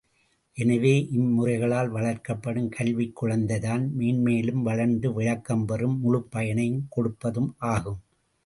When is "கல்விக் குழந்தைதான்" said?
2.69-3.87